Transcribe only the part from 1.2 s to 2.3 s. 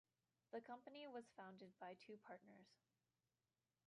founded by two